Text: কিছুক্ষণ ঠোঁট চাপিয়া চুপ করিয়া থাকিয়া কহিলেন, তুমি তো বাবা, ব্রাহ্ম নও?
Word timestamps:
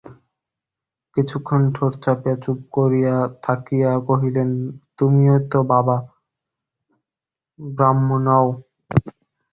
কিছুক্ষণ 1.17 1.61
ঠোঁট 1.75 1.93
চাপিয়া 2.03 2.35
চুপ 2.43 2.59
করিয়া 2.75 3.15
থাকিয়া 3.45 3.91
কহিলেন, 4.07 4.49
তুমি 4.97 5.21
তো 5.51 5.59
বাবা, 5.71 5.97
ব্রাহ্ম 7.59 8.09
নও? 8.25 8.47